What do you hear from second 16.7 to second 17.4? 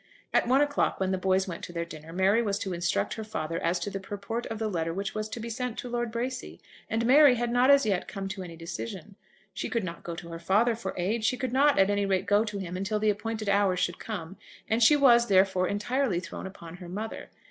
her mother.